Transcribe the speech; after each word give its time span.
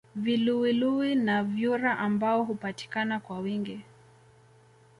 Viluwiluwi 0.15 1.15
na 1.15 1.43
vyura 1.43 1.97
ambao 1.99 2.43
hupatikana 2.43 3.19
kwa 3.19 3.39
wingi 3.39 3.81